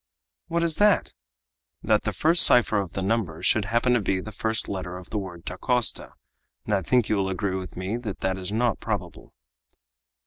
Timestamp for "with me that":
7.55-8.21